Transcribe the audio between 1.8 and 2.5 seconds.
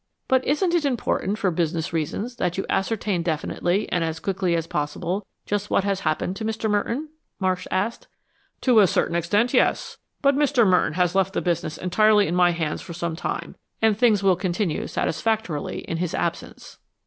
reasons,